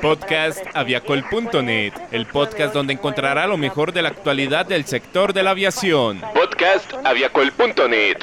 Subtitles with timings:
[0.00, 5.50] Podcast aviacol.net, el podcast donde encontrará lo mejor de la actualidad del sector de la
[5.50, 6.20] aviación.
[6.34, 8.16] Podcast aviacol.net.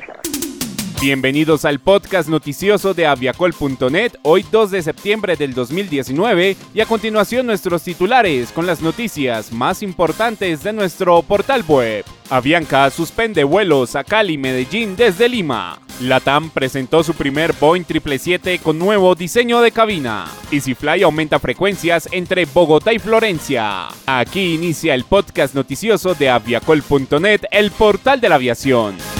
[0.99, 7.45] Bienvenidos al podcast noticioso de aviacol.net, hoy 2 de septiembre del 2019 y a continuación
[7.45, 12.03] nuestros titulares con las noticias más importantes de nuestro portal web.
[12.31, 15.79] Avianca suspende vuelos a Cali Medellín desde Lima.
[16.01, 20.27] Latam presentó su primer Boeing 777 con nuevo diseño de cabina.
[20.51, 23.87] EasyFly aumenta frecuencias entre Bogotá y Florencia.
[24.05, 29.16] Aquí inicia el podcast noticioso de aviacol.net, el portal de la aviación.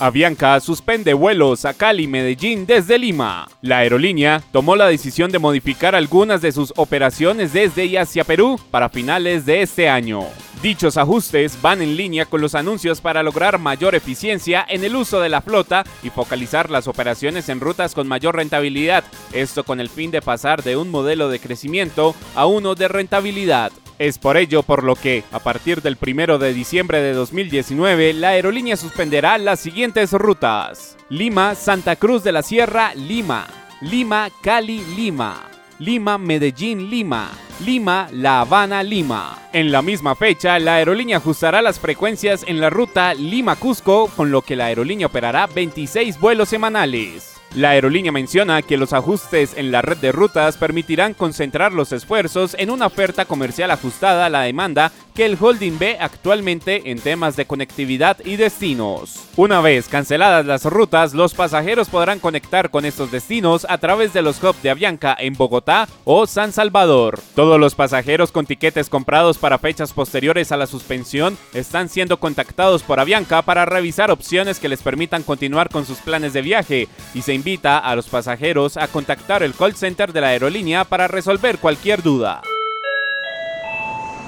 [0.00, 3.46] Avianca suspende vuelos a Cali Medellín desde Lima.
[3.60, 8.58] La aerolínea tomó la decisión de modificar algunas de sus operaciones desde y hacia Perú
[8.70, 10.24] para finales de este año.
[10.62, 15.20] Dichos ajustes van en línea con los anuncios para lograr mayor eficiencia en el uso
[15.20, 19.90] de la flota y focalizar las operaciones en rutas con mayor rentabilidad, esto con el
[19.90, 23.70] fin de pasar de un modelo de crecimiento a uno de rentabilidad.
[24.00, 28.30] Es por ello por lo que, a partir del 1 de diciembre de 2019, la
[28.30, 30.96] aerolínea suspenderá las siguientes rutas.
[31.10, 33.46] Lima, Santa Cruz de la Sierra, Lima.
[33.82, 35.50] Lima, Cali, Lima.
[35.78, 37.30] Lima, Medellín, Lima.
[37.62, 39.36] Lima, La Habana, Lima.
[39.52, 44.40] En la misma fecha, la aerolínea ajustará las frecuencias en la ruta Lima-Cusco, con lo
[44.40, 47.39] que la aerolínea operará 26 vuelos semanales.
[47.56, 52.54] La aerolínea menciona que los ajustes en la red de rutas permitirán concentrar los esfuerzos
[52.56, 57.34] en una oferta comercial ajustada a la demanda que el holding ve actualmente en temas
[57.34, 59.16] de conectividad y destinos.
[59.36, 64.22] Una vez canceladas las rutas, los pasajeros podrán conectar con estos destinos a través de
[64.22, 67.18] los hubs de Avianca en Bogotá o San Salvador.
[67.34, 72.84] Todos los pasajeros con tiquetes comprados para fechas posteriores a la suspensión están siendo contactados
[72.84, 77.22] por Avianca para revisar opciones que les permitan continuar con sus planes de viaje y
[77.22, 81.56] se invita a los pasajeros a contactar el call center de la aerolínea para resolver
[81.56, 82.42] cualquier duda.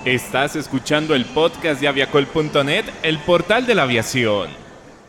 [0.06, 4.48] Estás escuchando el podcast de aviacol.net, el portal de la aviación.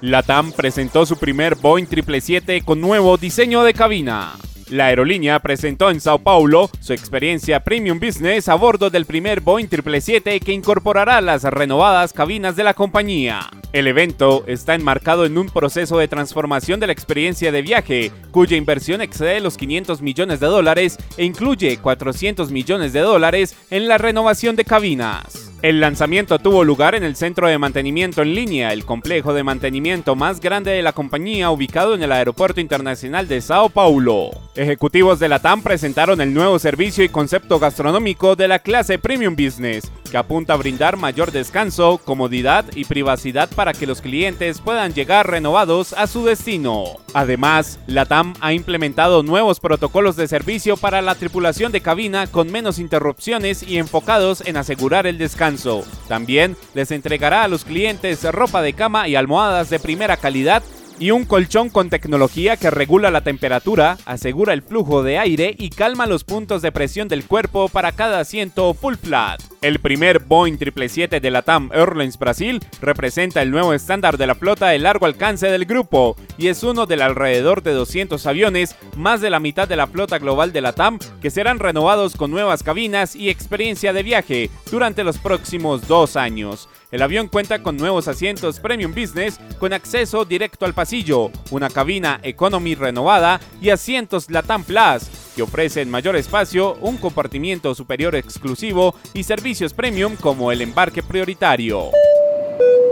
[0.01, 4.33] LATAM presentó su primer Boeing 777 con nuevo diseño de cabina.
[4.73, 9.67] La aerolínea presentó en Sao Paulo su experiencia Premium Business a bordo del primer Boeing
[9.67, 13.51] 777 que incorporará las renovadas cabinas de la compañía.
[13.71, 18.57] El evento está enmarcado en un proceso de transformación de la experiencia de viaje, cuya
[18.57, 23.99] inversión excede los 500 millones de dólares e incluye 400 millones de dólares en la
[23.99, 25.51] renovación de cabinas.
[25.61, 30.15] El lanzamiento tuvo lugar en el centro de mantenimiento en línea, el complejo de mantenimiento
[30.15, 34.31] más grande de la compañía ubicado en el Aeropuerto Internacional de Sao Paulo.
[34.55, 39.35] Ejecutivos de la TAM presentaron el nuevo servicio y concepto gastronómico de la clase Premium
[39.35, 44.93] Business, que apunta a brindar mayor descanso, comodidad y privacidad para que los clientes puedan
[44.93, 46.83] llegar renovados a su destino.
[47.15, 52.51] Además, la TAM ha implementado nuevos protocolos de servicio para la tripulación de cabina con
[52.51, 58.61] menos interrupciones y enfocados en asegurar el descanso también les entregará a los clientes ropa
[58.61, 60.61] de cama y almohadas de primera calidad
[60.99, 65.69] y un colchón con tecnología que regula la temperatura, asegura el flujo de aire y
[65.69, 69.52] calma los puntos de presión del cuerpo para cada asiento full flat.
[69.63, 74.35] El primer Boeing 777 de la TAM Airlines Brasil representa el nuevo estándar de la
[74.35, 79.21] flota de largo alcance del grupo y es uno del alrededor de 200 aviones, más
[79.21, 82.61] de la mitad de la flota global de la TAM, que serán renovados con nuevas
[82.61, 86.67] cabinas y experiencia de viaje durante los próximos dos años.
[86.91, 92.19] El avión cuenta con nuevos asientos Premium Business con acceso directo al pasillo, una cabina
[92.21, 99.23] Economy renovada y asientos Latam Plus que ofrecen mayor espacio, un compartimiento superior exclusivo y
[99.23, 101.89] servicios premium como el embarque prioritario.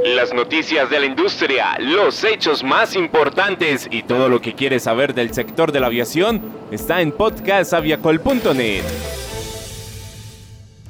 [0.03, 5.13] Las noticias de la industria, los hechos más importantes y todo lo que quieres saber
[5.13, 6.41] del sector de la aviación
[6.71, 9.20] está en podcastaviacol.net.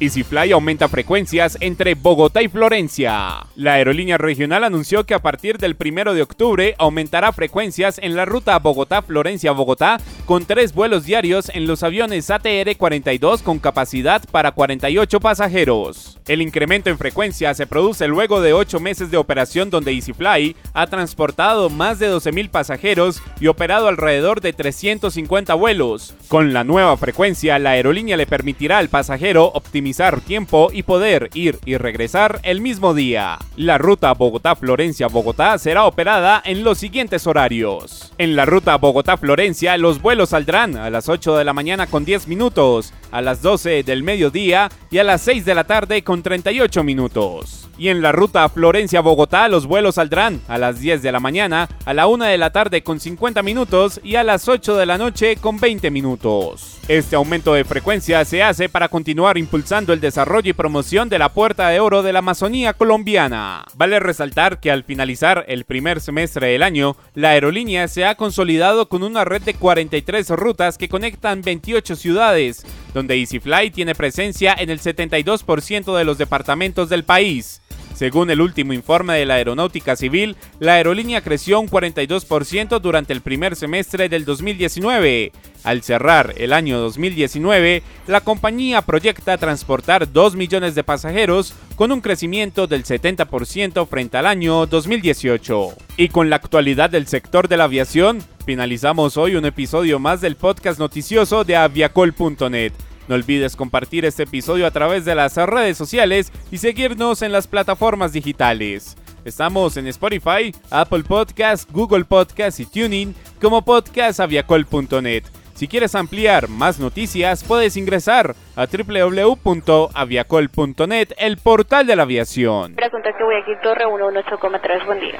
[0.01, 3.45] EasyFly aumenta frecuencias entre Bogotá y Florencia.
[3.55, 8.25] La aerolínea regional anunció que a partir del 1 de octubre aumentará frecuencias en la
[8.25, 16.17] ruta Bogotá-Florencia-Bogotá con tres vuelos diarios en los aviones ATR-42 con capacidad para 48 pasajeros.
[16.27, 20.87] El incremento en frecuencia se produce luego de ocho meses de operación donde EasyFly ha
[20.87, 26.15] transportado más de 12.000 pasajeros y operado alrededor de 350 vuelos.
[26.27, 29.90] Con la nueva frecuencia, la aerolínea le permitirá al pasajero optimizar
[30.21, 33.37] tiempo y poder ir y regresar el mismo día.
[33.55, 38.13] La ruta Bogotá-Florencia-Bogotá será operada en los siguientes horarios.
[38.17, 42.27] En la ruta Bogotá-Florencia los vuelos saldrán a las 8 de la mañana con 10
[42.27, 46.83] minutos, a las 12 del mediodía y a las 6 de la tarde con 38
[46.83, 47.69] minutos.
[47.77, 51.95] Y en la ruta Florencia-Bogotá los vuelos saldrán a las 10 de la mañana, a
[51.95, 55.37] la 1 de la tarde con 50 minutos y a las 8 de la noche
[55.37, 56.77] con 20 minutos.
[56.87, 61.33] Este aumento de frecuencia se hace para continuar impulsando el desarrollo y promoción de la
[61.33, 63.65] Puerta de Oro de la Amazonía colombiana.
[63.75, 68.87] Vale resaltar que al finalizar el primer semestre del año, la aerolínea se ha consolidado
[68.87, 74.69] con una red de 43 rutas que conectan 28 ciudades, donde EasyFly tiene presencia en
[74.69, 77.61] el 72% de los departamentos del país.
[78.01, 83.21] Según el último informe de la Aeronáutica Civil, la aerolínea creció un 42% durante el
[83.21, 85.31] primer semestre del 2019.
[85.63, 92.01] Al cerrar el año 2019, la compañía proyecta transportar 2 millones de pasajeros con un
[92.01, 95.67] crecimiento del 70% frente al año 2018.
[95.97, 100.37] Y con la actualidad del sector de la aviación, finalizamos hoy un episodio más del
[100.37, 102.73] podcast noticioso de aviacol.net.
[103.07, 107.47] No olvides compartir este episodio a través de las redes sociales y seguirnos en las
[107.47, 108.97] plataformas digitales.
[109.25, 115.23] Estamos en Spotify, Apple Podcasts, Google Podcasts y Tuning como podcastaviacol.net.
[115.53, 122.73] Si quieres ampliar más noticias, puedes ingresar a www.aviacol.net, el portal de la aviación.
[122.73, 125.19] Pregunta Guayaquil Torre 118,3, buen día.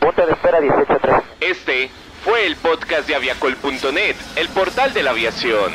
[0.00, 1.16] Punto de espera 183.
[1.40, 1.90] Este
[2.24, 5.70] fue el podcast de aviacol.net, el portal de la aviación.